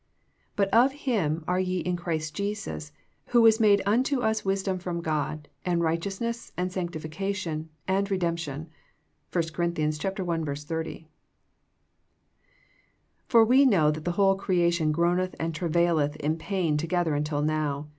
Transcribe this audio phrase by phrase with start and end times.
[0.55, 2.91] But of Him are ye in Christ Jesus,
[3.27, 8.39] who was made unto us wis dom from God, and righteousness and sanctificaiion, and redemp
[8.39, 8.69] tion."—
[9.31, 11.07] 1 COEINTHIANS 1: 30.
[13.29, 17.87] ''For we know that the whole creation groaneth and travaileth in pain together until now.